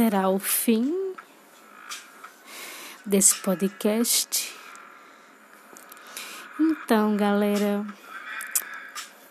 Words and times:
será 0.00 0.30
o 0.30 0.38
fim 0.38 1.14
desse 3.04 3.34
podcast. 3.34 4.50
Então, 6.58 7.18
galera, 7.18 7.84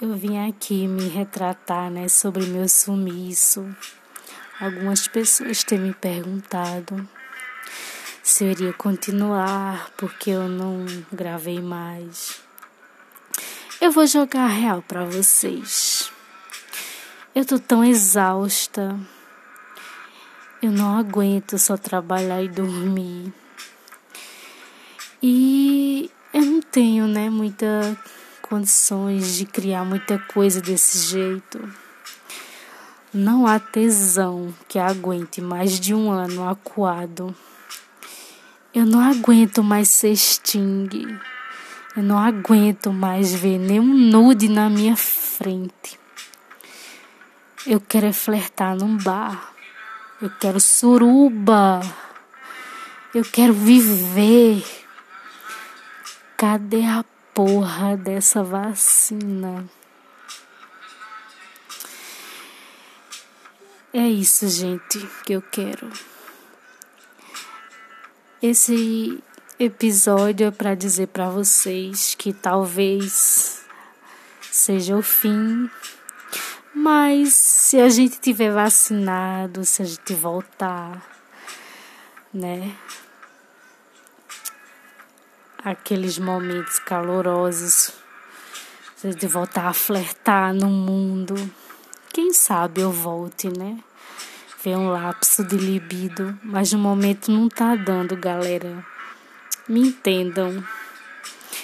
eu 0.00 0.14
vim 0.14 0.48
aqui 0.48 0.86
me 0.86 1.08
retratar, 1.08 1.90
né, 1.90 2.06
sobre 2.06 2.46
meu 2.46 2.68
sumiço. 2.68 3.74
Algumas 4.60 5.08
pessoas 5.08 5.64
têm 5.64 5.80
me 5.80 5.92
perguntado 5.92 7.08
se 8.22 8.44
eu 8.44 8.52
iria 8.52 8.72
continuar 8.72 9.90
porque 9.96 10.30
eu 10.30 10.48
não 10.48 10.86
gravei 11.12 11.60
mais. 11.60 12.40
Eu 13.80 13.90
vou 13.90 14.06
jogar 14.06 14.44
a 14.44 14.46
real 14.46 14.80
para 14.80 15.04
vocês. 15.04 16.12
Eu 17.34 17.44
tô 17.44 17.58
tão 17.58 17.82
exausta. 17.84 18.96
Eu 20.62 20.70
não 20.70 20.96
aguento 20.96 21.58
só 21.58 21.76
trabalhar 21.76 22.40
e 22.40 22.48
dormir. 22.48 23.34
E 25.20 26.08
eu 26.32 26.42
não 26.42 26.62
tenho, 26.62 27.08
né, 27.08 27.28
muita 27.28 27.98
condições 28.42 29.38
de 29.38 29.44
criar 29.44 29.84
muita 29.84 30.18
coisa 30.18 30.60
desse 30.60 30.98
jeito. 31.08 31.58
Não 33.12 33.46
há 33.46 33.58
tesão 33.58 34.54
que 34.68 34.78
aguente 34.78 35.40
mais 35.40 35.80
de 35.80 35.92
um 35.94 36.10
ano 36.10 36.48
acuado. 36.48 37.34
Eu 38.74 38.86
não 38.86 39.00
aguento 39.00 39.62
mais 39.62 39.88
ser 39.88 40.14
Sting. 40.14 40.88
Eu 41.96 42.02
não 42.02 42.18
aguento 42.18 42.92
mais 42.92 43.34
ver 43.34 43.58
nenhum 43.58 43.92
nude 43.92 44.48
na 44.48 44.70
minha 44.70 44.96
frente. 44.96 45.98
Eu 47.66 47.80
quero 47.80 48.06
é 48.06 48.12
flertar 48.12 48.76
num 48.76 48.96
bar. 48.96 49.51
Eu 50.22 50.30
quero 50.38 50.60
suruba. 50.60 51.80
Eu 53.12 53.24
quero 53.24 53.52
viver. 53.52 54.64
Cadê 56.36 56.84
a 56.84 57.04
porra 57.34 57.96
dessa 57.96 58.44
vacina? 58.44 59.68
É 63.92 64.06
isso, 64.06 64.46
gente, 64.46 65.04
que 65.24 65.32
eu 65.32 65.42
quero. 65.42 65.90
Esse 68.40 69.20
episódio 69.58 70.46
é 70.46 70.50
para 70.52 70.76
dizer 70.76 71.08
para 71.08 71.30
vocês 71.30 72.14
que 72.14 72.32
talvez 72.32 73.60
seja 74.52 74.96
o 74.96 75.02
fim, 75.02 75.68
mas 76.72 77.51
se 77.72 77.80
a 77.80 77.88
gente 77.88 78.20
tiver 78.20 78.52
vacinado, 78.52 79.64
se 79.64 79.80
a 79.80 79.86
gente 79.86 80.12
voltar, 80.12 81.02
né? 82.30 82.76
Aqueles 85.64 86.18
momentos 86.18 86.78
calorosos, 86.80 87.94
se 88.94 89.06
a 89.06 89.10
gente 89.10 89.26
voltar 89.26 89.68
a 89.68 89.72
flertar 89.72 90.52
no 90.52 90.68
mundo, 90.68 91.34
quem 92.12 92.34
sabe 92.34 92.82
eu 92.82 92.92
volte, 92.92 93.48
né? 93.48 93.78
Ver 94.62 94.76
um 94.76 94.90
lapso 94.90 95.42
de 95.42 95.56
libido, 95.56 96.38
mas 96.42 96.70
no 96.74 96.78
momento 96.78 97.32
não 97.32 97.48
tá 97.48 97.74
dando, 97.74 98.14
galera. 98.18 98.84
Me 99.66 99.80
entendam. 99.80 100.62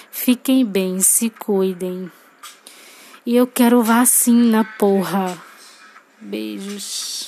Fiquem 0.09 0.65
bem, 0.65 1.01
se 1.01 1.29
cuidem. 1.29 2.11
E 3.23 3.35
eu 3.35 3.45
quero 3.45 3.83
vacina, 3.83 4.65
porra. 4.79 5.48
Beijos. 6.21 7.18